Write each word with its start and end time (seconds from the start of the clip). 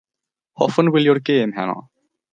Hoffwn 0.61 0.89
wylio'r 0.95 1.21
gêm 1.31 1.57
heno. 1.59 1.77